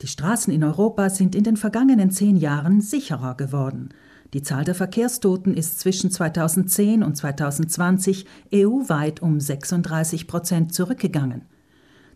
[0.00, 3.88] Die Straßen in Europa sind in den vergangenen zehn Jahren sicherer geworden.
[4.32, 11.42] Die Zahl der Verkehrstoten ist zwischen 2010 und 2020 EU-weit um 36 Prozent zurückgegangen.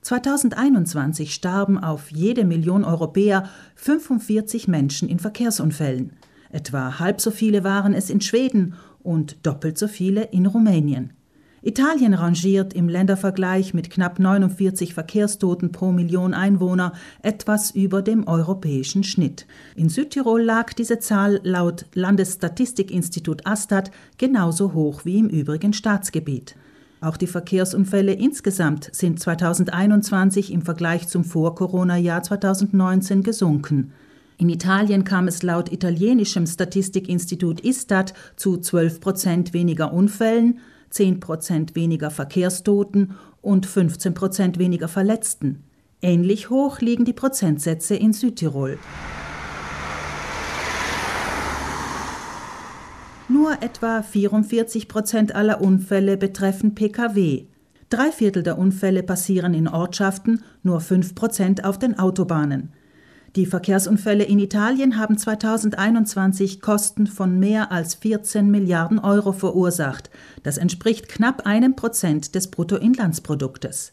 [0.03, 6.13] 2021 starben auf jede Million Europäer 45 Menschen in Verkehrsunfällen.
[6.51, 11.15] Etwa halb so viele waren es in Schweden und doppelt so viele in Rumänien.
[11.65, 16.93] Italien rangiert im Ländervergleich mit knapp 49 Verkehrstoten pro Million Einwohner
[17.23, 19.47] etwas über dem europäischen Schnitt.
[19.77, 26.57] In Südtirol lag diese Zahl laut Landesstatistikinstitut Astat genauso hoch wie im übrigen Staatsgebiet.
[27.01, 33.93] Auch die Verkehrsunfälle insgesamt sind 2021 im Vergleich zum Vor-Corona-Jahr 2019 gesunken.
[34.37, 40.59] In Italien kam es laut italienischem Statistikinstitut Istat zu 12 Prozent weniger Unfällen,
[40.93, 45.65] 10 Prozent weniger Verkehrstoten und 15 Prozent weniger Verletzten.
[46.03, 48.79] Ähnlich hoch liegen die Prozentsätze in Südtirol.
[53.29, 57.47] Nur etwa 44 Prozent aller Unfälle betreffen Pkw.
[57.89, 62.73] Drei Viertel der Unfälle passieren in Ortschaften, nur 5 Prozent auf den Autobahnen.
[63.35, 70.11] Die Verkehrsunfälle in Italien haben 2021 Kosten von mehr als 14 Milliarden Euro verursacht.
[70.43, 73.93] Das entspricht knapp einem Prozent des Bruttoinlandsproduktes.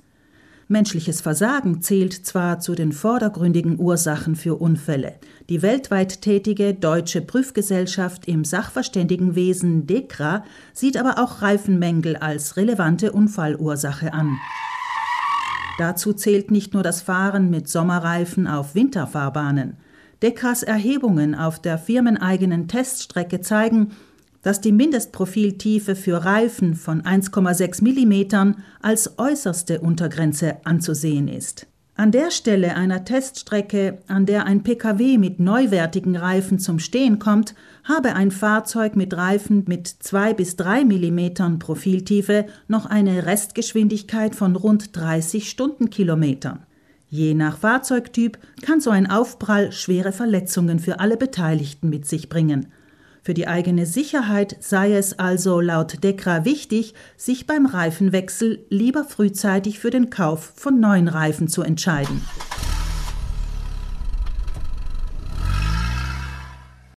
[0.68, 5.16] Menschliches Versagen zählt zwar zu den vordergründigen Ursachen für Unfälle.
[5.48, 14.14] Die weltweit tätige deutsche Prüfgesellschaft im Sachverständigenwesen DEKRA sieht aber auch Reifenmängel als relevante Unfallursache
[14.14, 14.38] an.
[15.80, 19.78] Dazu zählt nicht nur das Fahren mit Sommerreifen auf Winterfahrbahnen.
[20.22, 23.94] Deckers Erhebungen auf der firmeneigenen Teststrecke zeigen,
[24.42, 31.66] dass die Mindestprofiltiefe für Reifen von 1,6 mm als äußerste Untergrenze anzusehen ist.
[32.00, 37.56] An der Stelle einer Teststrecke, an der ein Pkw mit neuwertigen Reifen zum Stehen kommt,
[37.84, 44.56] habe ein Fahrzeug mit Reifen mit 2 bis 3 mm Profiltiefe noch eine Restgeschwindigkeit von
[44.56, 46.60] rund 30 Stundenkilometern.
[47.10, 52.68] Je nach Fahrzeugtyp kann so ein Aufprall schwere Verletzungen für alle Beteiligten mit sich bringen.
[53.22, 59.80] Für die eigene Sicherheit sei es also laut Dekra wichtig, sich beim Reifenwechsel lieber frühzeitig
[59.80, 62.22] für den Kauf von neuen Reifen zu entscheiden.